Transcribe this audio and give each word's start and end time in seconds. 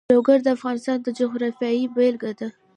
لوگر 0.13 0.37
د 0.43 0.47
افغانستان 0.57 0.97
د 1.03 1.07
جغرافیې 1.19 1.91
بېلګه 1.95 2.31
ده. 2.39 2.47